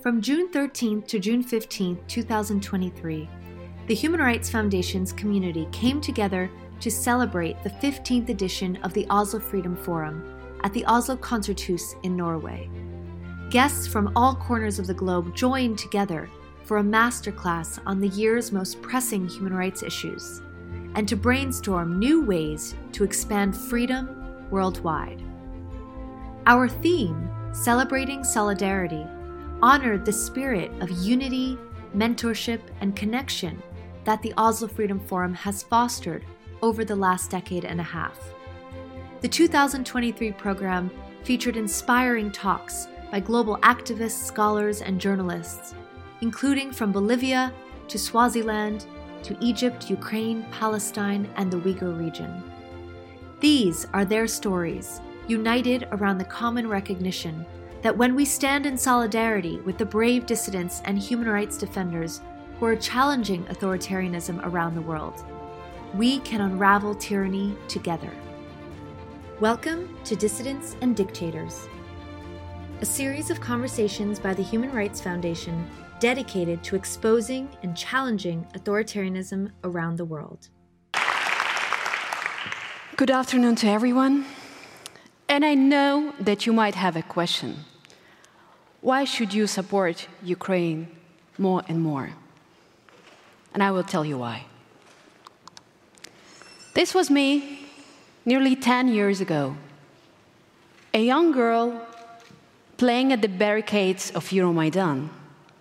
From 0.00 0.20
June 0.20 0.48
13th 0.50 1.08
to 1.08 1.18
June 1.18 1.42
15th, 1.42 2.06
2023, 2.06 3.28
the 3.88 3.94
Human 3.96 4.20
Rights 4.20 4.48
Foundation's 4.48 5.12
community 5.12 5.66
came 5.72 6.00
together 6.00 6.48
to 6.78 6.88
celebrate 6.88 7.60
the 7.64 7.70
15th 7.70 8.28
edition 8.28 8.76
of 8.84 8.94
the 8.94 9.08
Oslo 9.10 9.40
Freedom 9.40 9.74
Forum 9.74 10.22
at 10.62 10.72
the 10.72 10.84
Oslo 10.86 11.16
Konserthus 11.16 11.96
in 12.04 12.16
Norway. 12.16 12.70
Guests 13.50 13.88
from 13.88 14.12
all 14.14 14.36
corners 14.36 14.78
of 14.78 14.86
the 14.86 14.94
globe 14.94 15.34
joined 15.34 15.78
together 15.78 16.30
for 16.62 16.78
a 16.78 16.82
masterclass 16.82 17.80
on 17.84 17.98
the 17.98 18.08
year's 18.10 18.52
most 18.52 18.80
pressing 18.80 19.26
human 19.26 19.52
rights 19.52 19.82
issues 19.82 20.42
and 20.94 21.08
to 21.08 21.16
brainstorm 21.16 21.98
new 21.98 22.24
ways 22.24 22.76
to 22.92 23.02
expand 23.02 23.56
freedom 23.56 24.46
worldwide. 24.48 25.20
Our 26.46 26.68
theme, 26.68 27.28
Celebrating 27.52 28.22
Solidarity, 28.22 29.04
honored 29.62 30.04
the 30.04 30.12
spirit 30.12 30.70
of 30.80 30.90
unity, 30.90 31.58
mentorship, 31.94 32.60
and 32.80 32.94
connection 32.94 33.60
that 34.04 34.22
the 34.22 34.32
Oslo 34.36 34.68
Freedom 34.68 35.00
Forum 35.00 35.34
has 35.34 35.62
fostered 35.62 36.24
over 36.62 36.84
the 36.84 36.96
last 36.96 37.30
decade 37.30 37.64
and 37.64 37.80
a 37.80 37.84
half. 37.84 38.18
The 39.20 39.28
2023 39.28 40.32
program 40.32 40.90
featured 41.24 41.56
inspiring 41.56 42.30
talks 42.30 42.86
by 43.10 43.20
global 43.20 43.58
activists, 43.58 44.24
scholars, 44.24 44.80
and 44.80 45.00
journalists, 45.00 45.74
including 46.20 46.72
from 46.72 46.92
Bolivia 46.92 47.52
to 47.88 47.98
Swaziland 47.98 48.86
to 49.24 49.36
Egypt, 49.40 49.90
Ukraine, 49.90 50.46
Palestine, 50.52 51.28
and 51.36 51.50
the 51.50 51.58
Uyghur 51.58 51.98
region. 51.98 52.42
These 53.40 53.86
are 53.92 54.04
their 54.04 54.26
stories, 54.26 55.00
united 55.26 55.88
around 55.92 56.18
the 56.18 56.24
common 56.24 56.68
recognition 56.68 57.44
that 57.82 57.96
when 57.96 58.16
we 58.16 58.24
stand 58.24 58.66
in 58.66 58.76
solidarity 58.76 59.60
with 59.60 59.78
the 59.78 59.86
brave 59.86 60.26
dissidents 60.26 60.82
and 60.84 60.98
human 60.98 61.28
rights 61.28 61.56
defenders 61.56 62.20
who 62.58 62.66
are 62.66 62.74
challenging 62.74 63.44
authoritarianism 63.44 64.44
around 64.44 64.74
the 64.74 64.80
world, 64.80 65.24
we 65.94 66.18
can 66.20 66.40
unravel 66.40 66.92
tyranny 66.92 67.54
together. 67.68 68.10
Welcome 69.38 69.96
to 70.04 70.16
Dissidents 70.16 70.74
and 70.80 70.96
Dictators, 70.96 71.68
a 72.80 72.84
series 72.84 73.30
of 73.30 73.40
conversations 73.40 74.18
by 74.18 74.34
the 74.34 74.42
Human 74.42 74.72
Rights 74.72 75.00
Foundation 75.00 75.64
dedicated 76.00 76.64
to 76.64 76.74
exposing 76.74 77.48
and 77.62 77.76
challenging 77.76 78.44
authoritarianism 78.54 79.52
around 79.62 79.98
the 79.98 80.04
world. 80.04 80.48
Good 82.96 83.12
afternoon 83.12 83.54
to 83.56 83.68
everyone. 83.68 84.24
And 85.30 85.44
I 85.44 85.54
know 85.54 86.14
that 86.18 86.46
you 86.46 86.54
might 86.54 86.74
have 86.74 86.96
a 86.96 87.02
question. 87.02 87.64
Why 88.80 89.04
should 89.04 89.34
you 89.34 89.46
support 89.46 90.06
Ukraine 90.22 90.88
more 91.36 91.62
and 91.68 91.80
more? 91.80 92.10
And 93.52 93.62
I 93.62 93.70
will 93.70 93.82
tell 93.82 94.04
you 94.04 94.18
why. 94.18 94.44
This 96.74 96.94
was 96.94 97.10
me 97.10 97.66
nearly 98.24 98.54
10 98.54 98.88
years 98.88 99.20
ago. 99.20 99.56
A 100.94 101.02
young 101.04 101.32
girl 101.32 101.86
playing 102.76 103.12
at 103.12 103.20
the 103.20 103.28
barricades 103.28 104.12
of 104.12 104.28
Euromaidan 104.30 105.08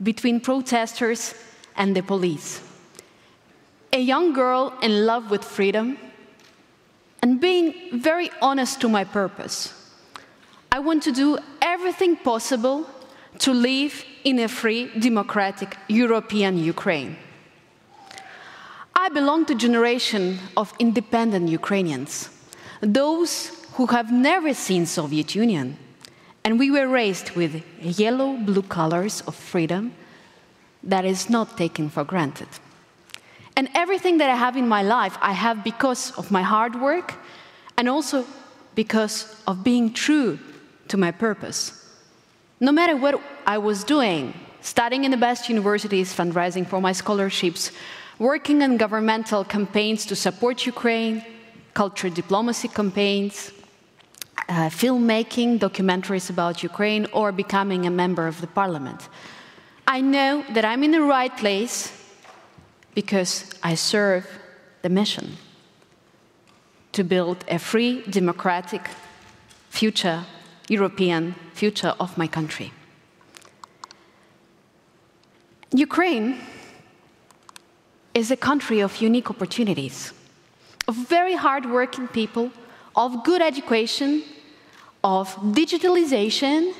between 0.03 0.39
protesters 0.39 1.33
and 1.75 1.95
the 1.95 2.03
police. 2.03 2.61
A 3.93 3.99
young 3.99 4.33
girl 4.33 4.73
in 4.83 5.05
love 5.07 5.31
with 5.31 5.43
freedom 5.43 5.97
and 7.23 7.41
being 7.41 7.73
very 7.99 8.29
honest 8.41 8.79
to 8.81 8.89
my 8.89 9.03
purpose. 9.03 9.73
I 10.71 10.79
want 10.79 11.01
to 11.03 11.11
do 11.11 11.39
everything 11.61 12.15
possible 12.17 12.85
to 13.39 13.53
live 13.53 14.03
in 14.23 14.39
a 14.39 14.47
free, 14.47 14.89
democratic 14.99 15.77
European 15.87 16.57
Ukraine. 16.57 17.17
I 18.95 19.09
belong 19.09 19.45
to 19.45 19.53
a 19.53 19.57
generation 19.57 20.39
of 20.57 20.73
independent 20.79 21.49
Ukrainians, 21.49 22.29
those 22.81 23.51
who 23.73 23.85
have 23.87 24.11
never 24.11 24.53
seen 24.53 24.85
Soviet 24.85 25.35
Union, 25.35 25.77
and 26.43 26.57
we 26.57 26.71
were 26.71 26.87
raised 26.87 27.31
with 27.31 27.63
yellow 27.81 28.37
blue 28.37 28.63
colors 28.63 29.21
of 29.27 29.35
freedom 29.35 29.93
that 30.83 31.05
is 31.05 31.29
not 31.29 31.57
taken 31.57 31.89
for 31.89 32.03
granted. 32.03 32.47
And 33.55 33.69
everything 33.73 34.17
that 34.19 34.29
I 34.29 34.35
have 34.35 34.55
in 34.55 34.67
my 34.67 34.83
life, 34.83 35.17
I 35.21 35.33
have 35.33 35.63
because 35.63 36.11
of 36.11 36.31
my 36.31 36.41
hard 36.41 36.79
work 36.79 37.15
and 37.77 37.89
also 37.89 38.25
because 38.75 39.35
of 39.47 39.63
being 39.63 39.93
true 39.93 40.39
to 40.87 40.97
my 40.97 41.11
purpose. 41.11 41.86
No 42.59 42.71
matter 42.71 42.95
what 42.95 43.21
I 43.45 43.57
was 43.57 43.83
doing, 43.83 44.33
studying 44.61 45.03
in 45.03 45.11
the 45.11 45.17
best 45.17 45.47
universities, 45.49 46.13
fundraising 46.13 46.67
for 46.67 46.81
my 46.81 46.91
scholarships, 46.91 47.71
working 48.17 48.63
on 48.63 48.77
governmental 48.77 49.43
campaigns 49.43 50.05
to 50.07 50.15
support 50.15 50.65
Ukraine, 50.65 51.23
culture 51.73 52.09
diplomacy 52.09 52.67
campaigns, 52.67 53.51
uh, 54.49 54.69
filmmaking 54.69 55.59
documentaries 55.59 56.29
about 56.29 56.63
Ukraine 56.63 57.05
or 57.13 57.31
becoming 57.31 57.85
a 57.85 57.91
member 57.91 58.25
of 58.27 58.41
the 58.41 58.47
parliament. 58.47 59.07
I 59.87 60.01
know 60.01 60.43
that 60.53 60.65
I'm 60.65 60.83
in 60.83 60.91
the 60.91 61.01
right 61.01 61.35
place 61.37 61.91
because 62.95 63.53
I 63.61 63.75
serve 63.75 64.27
the 64.81 64.89
mission 64.89 65.37
to 66.93 67.03
build 67.03 67.45
a 67.47 67.59
free, 67.59 68.01
democratic 68.09 68.81
future, 69.69 70.25
European 70.69 71.35
future 71.53 71.93
of 71.99 72.17
my 72.17 72.27
country. 72.27 72.71
Ukraine 75.71 76.39
is 78.13 78.31
a 78.31 78.37
country 78.37 78.79
of 78.79 79.01
unique 79.01 79.29
opportunities, 79.29 80.13
of 80.87 80.95
very 80.95 81.35
hardworking 81.35 82.07
people, 82.07 82.51
of 82.95 83.23
good 83.23 83.41
education, 83.41 84.23
of 85.03 85.35
digitalization, 85.35 86.73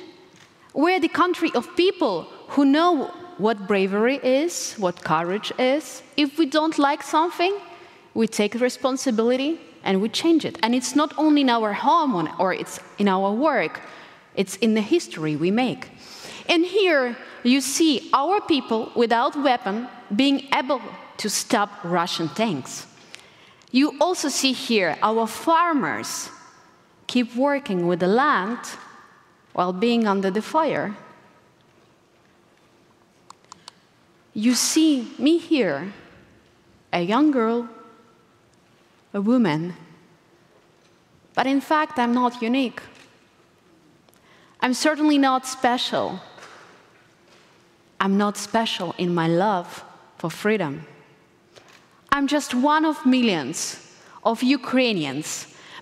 we're 0.74 1.00
the 1.00 1.08
country 1.08 1.50
of 1.54 1.74
people 1.76 2.26
who 2.48 2.64
know 2.64 3.06
what 3.38 3.66
bravery 3.66 4.16
is, 4.22 4.74
what 4.74 5.02
courage 5.02 5.52
is. 5.58 6.02
If 6.16 6.38
we 6.38 6.46
don't 6.46 6.78
like 6.78 7.02
something, 7.02 7.54
we 8.14 8.26
take 8.26 8.54
responsibility 8.54 9.60
and 9.84 10.00
we 10.00 10.08
change 10.08 10.44
it. 10.44 10.58
And 10.62 10.74
it's 10.74 10.94
not 10.94 11.12
only 11.16 11.42
in 11.42 11.50
our 11.50 11.72
home 11.72 12.28
or 12.38 12.52
it's 12.52 12.80
in 12.98 13.08
our 13.08 13.32
work, 13.32 13.80
it's 14.34 14.56
in 14.56 14.74
the 14.74 14.80
history 14.80 15.36
we 15.36 15.50
make. 15.50 15.90
And 16.48 16.64
here 16.64 17.16
you 17.42 17.60
see 17.60 18.10
our 18.12 18.40
people 18.40 18.90
without 18.94 19.36
weapon 19.36 19.88
being 20.14 20.48
able 20.54 20.80
to 21.18 21.28
stop 21.28 21.70
Russian 21.84 22.28
tanks. 22.28 22.86
You 23.70 23.96
also 24.00 24.28
see 24.28 24.52
here 24.52 24.96
our 25.02 25.26
farmers 25.26 26.30
keep 27.06 27.34
working 27.36 27.86
with 27.86 28.00
the 28.00 28.06
land 28.06 28.58
while 29.52 29.72
being 29.72 30.06
under 30.06 30.30
the 30.30 30.42
fire. 30.42 30.96
You 34.32 34.54
see 34.54 35.10
me 35.18 35.38
here, 35.38 35.92
a 36.92 37.02
young 37.02 37.30
girl, 37.32 37.68
a 39.18 39.20
woman, 39.20 39.74
but 41.34 41.46
in 41.46 41.60
fact, 41.60 41.98
I'm 41.98 42.14
not 42.14 42.40
unique. 42.40 42.80
I'm 44.60 44.74
certainly 44.74 45.18
not 45.18 45.44
special. 45.44 46.20
I'm 48.00 48.16
not 48.16 48.36
special 48.36 48.94
in 48.96 49.12
my 49.12 49.26
love 49.26 49.84
for 50.18 50.30
freedom. 50.30 50.86
I'm 52.12 52.26
just 52.28 52.54
one 52.54 52.84
of 52.84 53.04
millions 53.04 53.58
of 54.22 54.42
Ukrainians, 54.42 55.28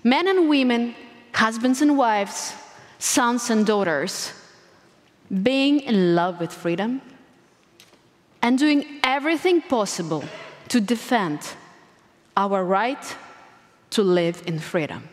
men 0.03 0.27
and 0.27 0.49
women 0.49 0.95
husbands 1.33 1.79
and 1.83 1.95
wives, 1.95 2.53
sons 2.97 3.51
and 3.51 3.63
daughters, 3.73 4.33
being 5.49 5.75
in 5.81 6.15
love 6.15 6.39
with 6.39 6.51
freedom 6.51 7.01
and 8.41 8.57
doing 8.57 8.81
everything 9.03 9.61
possible 9.61 10.23
to 10.69 10.81
defend 10.81 11.39
our 12.35 12.63
right 12.63 13.05
to 13.91 14.03
live 14.03 14.43
in 14.45 14.59
freedom. 14.59 15.09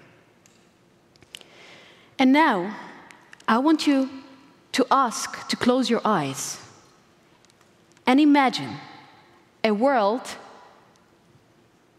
And 2.18 2.32
now, 2.32 2.76
I 3.46 3.58
want 3.58 3.86
you 3.86 4.08
to 4.72 4.86
ask 4.90 5.46
to 5.48 5.56
close 5.56 5.90
your 5.90 6.00
eyes 6.04 6.58
and 8.06 8.20
imagine 8.20 8.76
a 9.62 9.70
world 9.72 10.22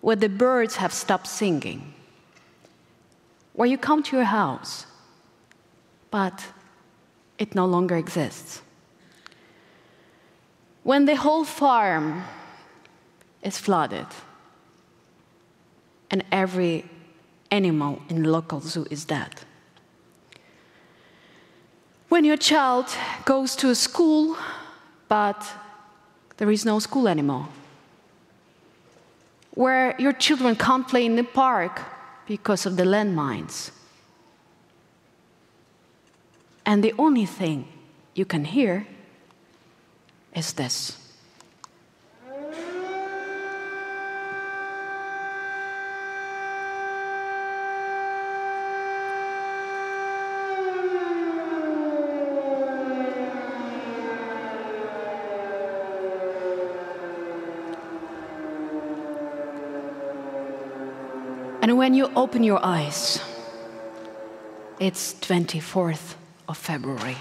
where 0.02 0.16
the 0.16 0.30
birds 0.30 0.76
have 0.78 0.94
stopped 0.94 1.28
singing 1.28 1.96
where 3.56 3.68
you 3.68 3.78
come 3.78 4.04
to 4.04 4.16
your 4.16 4.26
house, 4.26 4.86
but 6.12 6.48
it 7.38 7.56
no 7.56 7.66
longer 7.66 7.96
exists. 7.96 8.62
When 10.84 11.06
the 11.06 11.16
whole 11.16 11.46
farm 11.46 12.24
is 13.42 13.58
flooded 13.58 14.08
and 16.16 16.24
every 16.32 16.86
animal 17.52 18.02
in 18.08 18.24
the 18.24 18.30
local 18.30 18.62
zoo 18.62 18.88
is 18.90 19.04
dead. 19.04 19.42
When 22.08 22.24
your 22.24 22.38
child 22.38 22.86
goes 23.26 23.54
to 23.58 23.70
a 23.70 23.76
school, 23.76 24.38
but 25.10 25.46
there 26.38 26.50
is 26.50 26.64
no 26.64 26.80
school 26.80 27.10
anymore. 27.10 27.50
Where 29.56 29.94
your 30.00 30.14
children 30.14 30.56
can't 30.56 30.88
play 30.88 31.06
in 31.06 31.18
the 31.18 31.26
park 31.26 31.82
because 32.26 32.66
of 32.66 32.78
the 32.78 32.84
landmines. 32.84 33.72
And 36.66 36.82
the 36.82 36.94
only 36.98 37.26
thing 37.26 37.68
you 38.14 38.24
can 38.24 38.46
hear 38.46 38.88
is 40.34 40.54
this. 40.54 41.05
And 61.66 61.80
when 61.80 61.96
you 61.96 62.12
open 62.16 62.44
your 62.44 62.64
eyes, 62.64 63.20
it's 64.80 65.16
24th 65.16 66.14
of 66.48 66.60
February. 66.60 67.18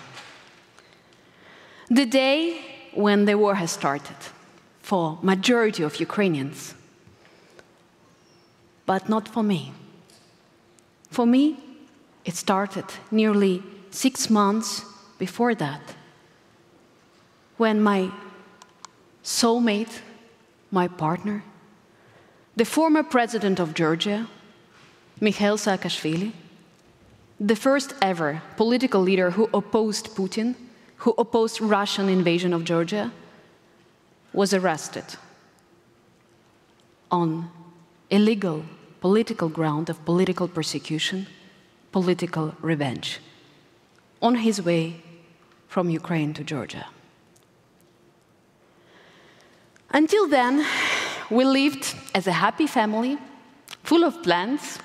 The 1.89 2.05
day 2.05 2.61
when 2.93 3.25
the 3.25 3.39
war 3.39 3.55
has 3.55 3.71
started 3.71 4.19
for 4.83 5.19
majority 5.23 5.83
of 5.83 5.99
Ukrainians. 5.99 6.75
But 8.85 9.09
not 9.09 9.29
for 9.29 9.43
me. 9.43 9.73
For 11.11 11.25
me, 11.25 11.57
it 12.27 12.35
started 12.35 12.85
nearly 13.11 13.63
six 13.91 14.29
months 14.29 14.85
before 15.17 15.55
that, 15.55 15.81
when 17.57 17.81
my 17.81 18.11
soulmate, 19.23 20.01
my 20.71 20.87
partner, 20.87 21.45
the 22.57 22.65
former 22.65 23.03
president 23.03 23.59
of 23.59 23.75
Georgia, 23.75 24.29
Mikhail 25.21 25.57
Saakashvili, 25.57 26.33
the 27.41 27.57
first 27.57 27.95
ever 28.03 28.43
political 28.57 29.01
leader 29.01 29.31
who 29.31 29.49
opposed 29.55 30.15
Putin, 30.17 30.55
who 30.99 31.15
opposed 31.19 31.61
Russian 31.61 32.09
invasion 32.09 32.53
of 32.53 32.65
Georgia, 32.65 33.13
was 34.33 34.53
arrested 34.53 35.05
on 37.11 37.51
illegal 38.11 38.65
political 39.01 39.49
ground 39.49 39.89
of 39.89 40.05
political 40.05 40.49
persecution, 40.49 41.27
political 41.93 42.55
revenge, 42.61 43.21
on 44.21 44.37
his 44.37 44.63
way 44.63 45.03
from 45.69 45.91
Ukraine 45.91 46.33
to 46.35 46.43
Georgia. 46.43 46.87
Until 49.91 50.27
then, 50.27 50.67
we 51.31 51.45
lived 51.45 51.95
as 52.15 52.27
a 52.27 52.33
happy 52.33 52.67
family, 52.67 53.19
full 53.83 54.05
of 54.05 54.23
plans. 54.23 54.79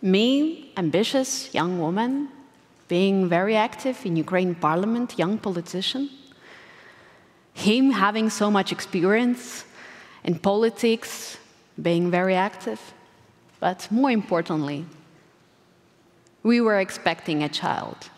Me, 0.00 0.72
ambitious 0.76 1.52
young 1.52 1.80
woman, 1.80 2.28
being 2.86 3.28
very 3.28 3.56
active 3.56 4.04
in 4.06 4.16
Ukraine 4.16 4.54
parliament, 4.54 5.18
young 5.18 5.38
politician. 5.38 6.08
Him 7.52 7.90
having 7.90 8.30
so 8.30 8.50
much 8.50 8.72
experience 8.72 9.64
in 10.24 10.38
politics, 10.38 11.38
being 11.80 12.10
very 12.10 12.34
active. 12.34 12.80
But 13.60 13.88
more 13.90 14.10
importantly, 14.10 14.86
we 16.42 16.60
were 16.60 16.78
expecting 16.78 17.42
a 17.42 17.48
child. 17.48 18.10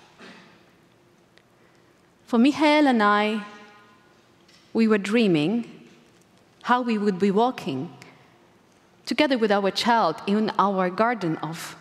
For 2.27 2.39
Michael 2.39 2.87
and 2.87 3.03
I, 3.03 3.45
we 4.73 4.87
were 4.87 4.99
dreaming 4.99 5.89
how 6.63 6.83
we 6.83 6.99
would 6.99 7.19
be 7.19 7.31
walking 7.31 7.91
together 9.11 9.37
with 9.37 9.51
our 9.51 9.73
child 9.73 10.15
in 10.29 10.53
our 10.57 10.89
garden 10.89 11.37
of 11.39 11.75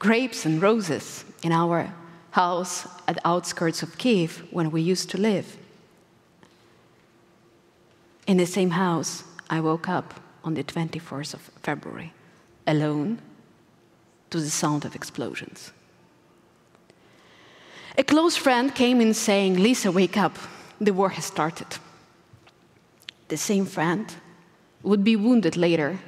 grapes 0.00 0.44
and 0.44 0.60
roses 0.60 1.24
in 1.44 1.52
our 1.52 1.94
house 2.32 2.84
at 3.06 3.14
the 3.14 3.28
outskirts 3.28 3.80
of 3.80 3.96
Kiev 3.96 4.42
when 4.50 4.72
we 4.72 4.82
used 4.82 5.08
to 5.10 5.18
live. 5.18 5.56
In 8.26 8.38
the 8.38 8.44
same 8.44 8.70
house, 8.70 9.22
I 9.48 9.60
woke 9.60 9.88
up 9.88 10.14
on 10.42 10.54
the 10.54 10.64
24th 10.64 11.32
of 11.32 11.42
February, 11.62 12.12
alone, 12.66 13.20
to 14.30 14.40
the 14.40 14.50
sound 14.50 14.84
of 14.84 14.96
explosions. 14.96 15.70
A 17.96 18.02
close 18.02 18.36
friend 18.36 18.74
came 18.74 19.00
in 19.00 19.14
saying, 19.14 19.62
Lisa, 19.62 19.92
wake 19.92 20.16
up, 20.16 20.36
the 20.80 20.92
war 20.92 21.10
has 21.10 21.26
started 21.26 21.68
the 23.28 23.36
same 23.36 23.64
friend, 23.64 24.12
would 24.82 25.04
be 25.04 25.14
wounded 25.14 25.56
later 25.56 26.00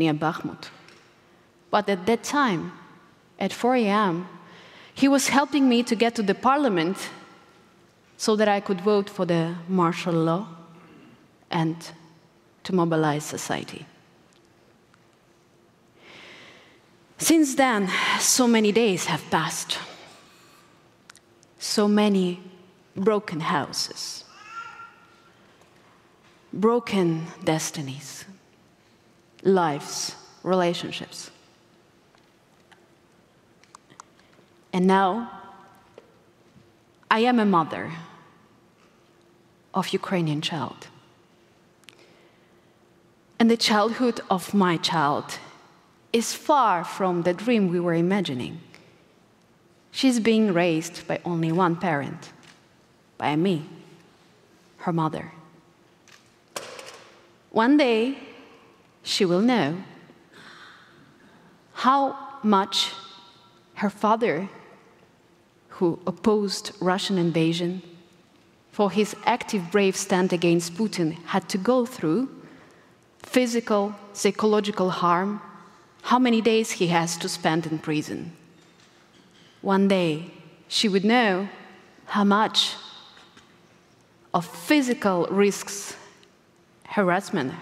near 0.00 0.14
Bakhmut. 0.14 0.70
But 1.70 1.88
at 1.88 2.06
that 2.06 2.22
time, 2.24 2.72
at 3.38 3.52
4 3.52 3.76
a.m., 3.76 4.26
he 4.92 5.08
was 5.08 5.28
helping 5.28 5.68
me 5.68 5.82
to 5.84 5.94
get 5.94 6.14
to 6.16 6.22
the 6.22 6.34
parliament 6.34 6.96
so 8.16 8.36
that 8.36 8.48
I 8.48 8.60
could 8.60 8.80
vote 8.80 9.08
for 9.08 9.24
the 9.26 9.54
martial 9.68 10.12
law 10.14 10.48
and 11.50 11.76
to 12.64 12.74
mobilize 12.74 13.24
society. 13.24 13.86
Since 17.18 17.54
then, 17.54 17.88
so 18.18 18.46
many 18.46 18.72
days 18.72 19.06
have 19.06 19.22
passed, 19.30 19.78
so 21.58 21.86
many 21.86 22.40
broken 22.96 23.40
houses 23.40 24.24
broken 26.52 27.26
destinies, 27.44 28.24
lives, 29.42 30.14
relationships. 30.42 31.30
And 34.72 34.86
now, 34.86 35.30
I 37.10 37.20
am 37.20 37.40
a 37.40 37.44
mother 37.44 37.90
of 39.74 39.88
Ukrainian 39.88 40.40
child. 40.40 40.86
And 43.38 43.50
the 43.50 43.56
childhood 43.56 44.20
of 44.30 44.54
my 44.54 44.76
child 44.76 45.38
is 46.12 46.34
far 46.34 46.84
from 46.84 47.22
the 47.22 47.32
dream 47.32 47.68
we 47.68 47.80
were 47.80 47.94
imagining. 47.94 48.60
She's 49.90 50.20
being 50.20 50.52
raised 50.52 51.06
by 51.08 51.20
only 51.24 51.50
one 51.50 51.76
parent, 51.76 52.32
by 53.18 53.34
me, 53.36 53.64
her 54.78 54.92
mother. 54.92 55.32
One 57.50 57.76
day, 57.76 58.18
she 59.02 59.24
will 59.24 59.40
know 59.40 59.76
how 61.72 62.16
much 62.42 62.92
her 63.74 63.90
father, 63.90 64.48
who 65.68 65.98
opposed 66.06 66.72
Russian 66.80 67.16
invasion, 67.16 67.82
for 68.70 68.90
his 68.90 69.16
active, 69.24 69.70
brave 69.70 69.96
stand 69.96 70.32
against 70.32 70.74
Putin, 70.74 71.16
had 71.24 71.48
to 71.48 71.58
go 71.58 71.86
through 71.86 72.28
physical, 73.22 73.94
psychological 74.12 74.90
harm, 74.90 75.40
how 76.02 76.18
many 76.18 76.40
days 76.40 76.72
he 76.72 76.88
has 76.88 77.16
to 77.18 77.28
spend 77.28 77.66
in 77.66 77.78
prison. 77.78 78.32
One 79.62 79.88
day, 79.88 80.30
she 80.68 80.88
would 80.88 81.04
know 81.04 81.48
how 82.06 82.24
much 82.24 82.74
of 84.32 84.46
physical 84.46 85.26
risks 85.30 85.96
harassment 86.84 87.52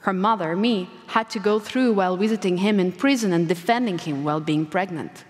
her 0.00 0.12
mother, 0.12 0.54
me, 0.56 0.88
had 1.08 1.28
to 1.30 1.38
go 1.38 1.58
through 1.58 1.92
while 1.92 2.16
visiting 2.16 2.58
him 2.58 2.78
in 2.78 2.92
prison 2.92 3.32
and 3.32 3.48
defending 3.48 3.98
him 3.98 4.24
while 4.24 4.40
being 4.40 4.64
pregnant. 4.64 5.24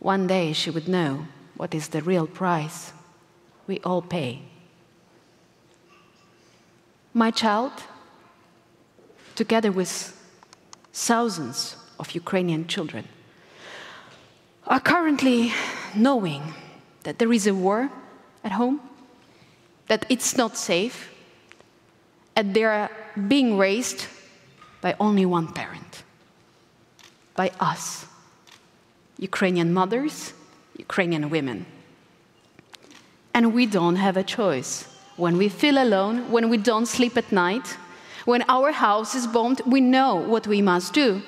One 0.00 0.26
day 0.26 0.52
she 0.52 0.70
would 0.70 0.88
know 0.88 1.26
what 1.56 1.74
is 1.74 1.88
the 1.88 2.02
real 2.02 2.26
price 2.26 2.92
we 3.66 3.78
all 3.80 4.02
pay. 4.02 4.42
My 7.14 7.30
child, 7.30 7.72
together 9.34 9.70
with 9.70 10.20
thousands 10.92 11.76
of 11.98 12.10
Ukrainian 12.12 12.66
children, 12.66 13.06
are 14.66 14.80
currently 14.80 15.52
knowing 15.94 16.54
that 17.04 17.18
there 17.18 17.32
is 17.32 17.46
a 17.46 17.54
war 17.54 17.90
at 18.42 18.52
home, 18.52 18.80
that 19.86 20.06
it's 20.08 20.36
not 20.36 20.56
safe, 20.56 21.13
and 22.36 22.54
they 22.54 22.64
are 22.64 22.90
being 23.28 23.56
raised 23.56 24.06
by 24.80 24.94
only 25.00 25.24
one 25.24 25.52
parent, 25.52 26.02
by 27.34 27.50
us, 27.60 28.06
Ukrainian 29.18 29.72
mothers, 29.72 30.32
Ukrainian 30.76 31.30
women. 31.30 31.66
And 33.32 33.54
we 33.54 33.66
don't 33.66 33.96
have 33.96 34.16
a 34.16 34.22
choice. 34.22 34.86
When 35.16 35.36
we 35.36 35.48
feel 35.48 35.78
alone, 35.78 36.30
when 36.30 36.48
we 36.48 36.56
don't 36.56 36.86
sleep 36.86 37.16
at 37.16 37.30
night, 37.32 37.76
when 38.24 38.42
our 38.48 38.72
house 38.72 39.14
is 39.14 39.26
bombed, 39.26 39.60
we 39.66 39.80
know 39.80 40.14
what 40.16 40.46
we 40.46 40.62
must 40.62 40.92
do. 40.92 41.22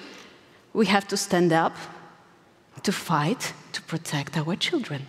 We 0.73 0.87
have 0.87 1.07
to 1.09 1.17
stand 1.17 1.53
up, 1.53 1.77
to 2.83 2.93
fight, 2.93 3.53
to 3.73 3.83
protect 3.83 4.37
our 4.37 4.57
children. 4.57 5.07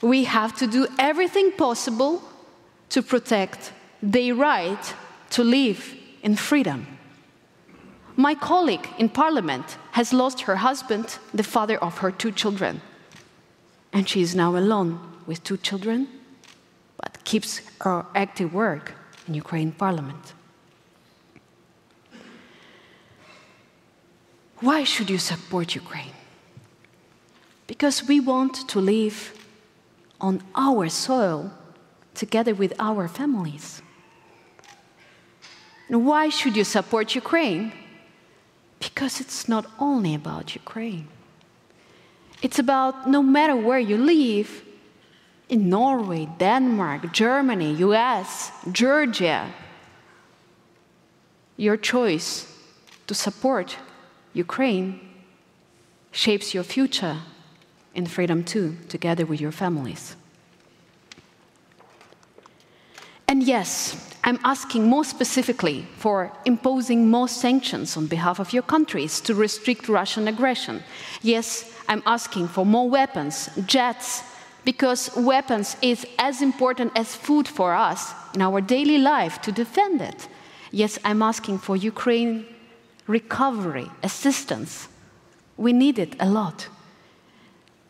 We 0.00 0.24
have 0.24 0.56
to 0.56 0.66
do 0.66 0.86
everything 0.98 1.52
possible 1.52 2.22
to 2.90 3.02
protect 3.02 3.72
their 4.02 4.34
right 4.34 4.94
to 5.30 5.44
live 5.44 5.94
in 6.22 6.36
freedom. 6.36 6.86
My 8.16 8.34
colleague 8.34 8.86
in 8.98 9.08
parliament 9.08 9.78
has 9.92 10.12
lost 10.12 10.42
her 10.42 10.56
husband, 10.56 11.18
the 11.32 11.44
father 11.44 11.78
of 11.78 11.98
her 11.98 12.10
two 12.10 12.32
children, 12.32 12.82
and 13.92 14.08
she 14.08 14.20
is 14.20 14.34
now 14.34 14.56
alone 14.56 15.00
with 15.26 15.42
two 15.44 15.56
children, 15.56 16.08
but 17.00 17.24
keeps 17.24 17.62
her 17.80 18.04
active 18.14 18.52
work 18.52 18.92
in 19.26 19.34
Ukraine 19.34 19.72
parliament. 19.72 20.34
Why 24.60 24.84
should 24.84 25.08
you 25.08 25.18
support 25.18 25.74
Ukraine? 25.74 26.14
Because 27.66 28.06
we 28.06 28.20
want 28.20 28.68
to 28.68 28.78
live 28.78 29.32
on 30.20 30.42
our 30.54 30.88
soil 30.88 31.50
together 32.14 32.54
with 32.54 32.72
our 32.78 33.08
families. 33.08 33.82
And 35.92 36.06
why 36.06 36.30
should 36.30 36.56
you 36.56 36.64
support 36.64 37.14
Ukraine? 37.14 37.70
Because 38.80 39.20
it's 39.20 39.46
not 39.46 39.66
only 39.78 40.14
about 40.14 40.54
Ukraine. 40.54 41.06
It's 42.40 42.58
about 42.58 43.08
no 43.08 43.22
matter 43.22 43.54
where 43.54 43.78
you 43.78 43.98
live, 43.98 44.64
in 45.50 45.68
Norway, 45.68 46.26
Denmark, 46.38 47.12
Germany, 47.12 47.74
US, 47.74 48.50
Georgia, 48.72 49.52
your 51.58 51.76
choice 51.76 52.46
to 53.06 53.14
support 53.14 53.76
Ukraine 54.32 54.98
shapes 56.10 56.54
your 56.54 56.64
future 56.64 57.18
in 57.94 58.06
freedom 58.06 58.42
too, 58.42 58.78
together 58.88 59.26
with 59.26 59.42
your 59.42 59.52
families. 59.52 60.16
And 63.28 63.42
yes, 63.42 64.11
I'm 64.24 64.38
asking 64.44 64.84
more 64.86 65.04
specifically 65.04 65.84
for 65.96 66.30
imposing 66.44 67.10
more 67.10 67.26
sanctions 67.28 67.96
on 67.96 68.06
behalf 68.06 68.38
of 68.38 68.52
your 68.52 68.62
countries 68.62 69.20
to 69.22 69.34
restrict 69.34 69.88
Russian 69.88 70.28
aggression. 70.28 70.84
Yes, 71.22 71.72
I'm 71.88 72.02
asking 72.06 72.48
for 72.48 72.64
more 72.64 72.88
weapons, 72.88 73.50
jets, 73.66 74.22
because 74.64 75.10
weapons 75.16 75.76
is 75.82 76.06
as 76.20 76.40
important 76.40 76.92
as 76.94 77.16
food 77.16 77.48
for 77.48 77.74
us 77.74 78.14
in 78.34 78.42
our 78.42 78.60
daily 78.60 78.98
life 78.98 79.42
to 79.42 79.50
defend 79.50 80.00
it. 80.00 80.28
Yes, 80.70 81.00
I'm 81.04 81.20
asking 81.20 81.58
for 81.58 81.76
Ukraine 81.76 82.46
recovery, 83.08 83.90
assistance. 84.04 84.86
We 85.56 85.72
need 85.72 85.98
it 85.98 86.14
a 86.20 86.28
lot. 86.28 86.68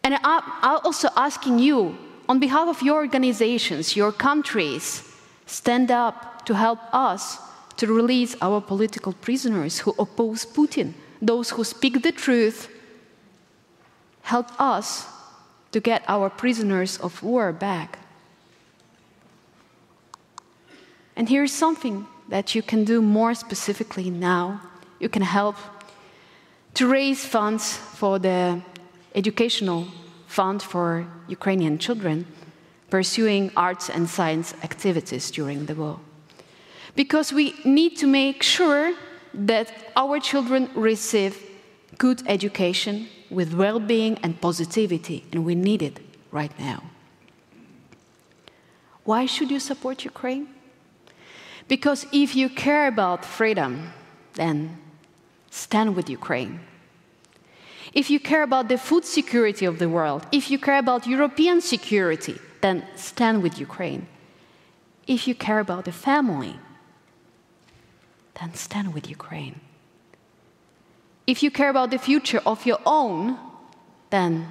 And 0.03 0.19
I'm 0.25 0.43
also 0.63 1.09
asking 1.15 1.59
you, 1.59 1.99
on 2.27 2.39
behalf 2.39 2.69
of 2.69 2.81
your 2.81 2.97
organizations, 2.97 3.95
your 3.95 4.13
countries, 4.13 5.12
stand 5.47 5.91
up 5.91 6.45
to 6.47 6.55
help 6.55 6.79
us 6.93 7.39
to 7.77 7.87
release 7.87 8.37
our 8.41 8.61
political 8.61 9.13
prisoners 9.13 9.81
who 9.81 9.95
oppose 9.99 10.45
Putin, 10.45 10.93
those 11.21 11.51
who 11.51 11.65
speak 11.65 12.03
the 12.03 12.13
truth. 12.13 12.69
Help 14.23 14.49
us 14.61 15.07
to 15.73 15.81
get 15.81 16.05
our 16.07 16.31
prisoners 16.31 16.99
of 16.99 17.23
war 17.23 17.53
back. 17.53 17.99
And 21.17 21.29
here's 21.29 21.53
something 21.53 22.07
that 22.29 22.55
you 22.55 22.63
can 22.63 22.85
do 22.85 23.03
more 23.03 23.35
specifically 23.35 24.11
now 24.11 24.61
you 24.99 25.09
can 25.09 25.23
help 25.23 25.57
to 26.75 26.87
raise 26.87 27.27
funds 27.27 27.77
for 27.77 28.19
the 28.21 28.63
educational 29.15 29.89
fund 30.27 30.63
for 30.63 31.07
Ukrainian 31.29 31.77
children 31.79 32.25
pursuing 32.93 33.51
arts 33.57 33.89
and 33.89 34.07
science 34.07 34.53
activities 34.63 35.31
during 35.31 35.65
the 35.65 35.75
war. 35.75 35.99
Because 36.95 37.33
we 37.33 37.55
need 37.65 37.97
to 37.97 38.07
make 38.07 38.43
sure 38.43 38.93
that 39.33 39.73
our 39.97 40.21
children 40.21 40.69
receive 40.75 41.35
good 41.97 42.23
education 42.27 43.09
with 43.31 43.55
well 43.55 43.81
being 43.81 44.19
and 44.23 44.39
positivity, 44.43 45.25
and 45.33 45.43
we 45.43 45.55
need 45.55 45.81
it 45.81 46.01
right 46.31 46.53
now. 46.59 46.83
Why 49.05 49.25
should 49.25 49.51
you 49.51 49.61
support 49.71 50.05
Ukraine? 50.05 50.47
Because 51.69 52.01
if 52.13 52.37
you 52.37 52.51
care 52.51 52.87
about 52.89 53.25
freedom, 53.25 53.73
then 54.35 54.77
stand 55.51 55.97
with 55.97 56.11
Ukraine. 56.11 56.61
If 57.95 58.11
you 58.11 58.21
care 58.21 58.43
about 58.43 58.69
the 58.69 58.77
food 58.77 59.07
security 59.07 59.65
of 59.65 59.79
the 59.79 59.89
world, 59.89 60.27
if 60.31 60.51
you 60.51 60.59
care 60.59 60.79
about 60.79 61.07
European 61.07 61.63
security, 61.63 62.39
then 62.63 62.87
stand 62.97 63.43
with 63.43 63.59
Ukraine. 63.59 64.07
If 65.07 65.29
you 65.29 65.35
care 65.35 65.59
about 65.59 65.85
the 65.85 65.93
family, 65.93 66.57
then 68.41 68.55
stand 68.55 68.95
with 68.95 69.11
Ukraine. 69.11 69.61
If 71.27 71.43
you 71.43 71.51
care 71.51 71.69
about 71.69 71.91
the 71.91 71.99
future 71.99 72.41
of 72.47 72.65
your 72.65 72.79
own, 72.87 73.37
then 74.11 74.49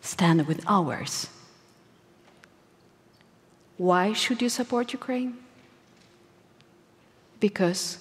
stand 0.00 0.46
with 0.46 0.62
ours. 0.66 1.28
Why 3.76 4.12
should 4.12 4.40
you 4.40 4.48
support 4.48 4.92
Ukraine? 4.92 5.36
Because 7.40 7.98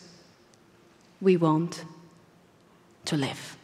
we 1.20 1.36
want 1.38 1.84
to 3.06 3.18
live. 3.18 3.58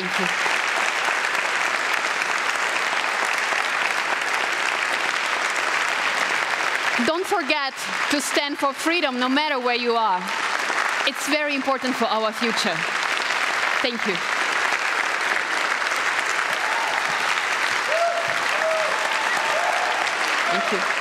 Thank 0.00 0.18
you. 0.18 0.26
Don't 7.06 7.26
forget 7.26 7.74
to 8.10 8.20
stand 8.22 8.56
for 8.56 8.72
freedom 8.72 9.20
no 9.20 9.28
matter 9.28 9.60
where 9.60 9.76
you 9.76 9.92
are. 9.92 10.22
It's 11.06 11.28
very 11.28 11.54
important 11.54 11.94
for 11.94 12.06
our 12.06 12.32
future. 12.32 12.76
Thank 13.82 14.06
you. 14.06 14.14
Thank 20.50 20.72
you. 20.72 20.99